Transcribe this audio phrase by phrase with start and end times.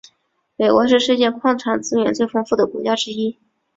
[0.55, 3.37] 美国是世界矿产资源最丰富的国家之一。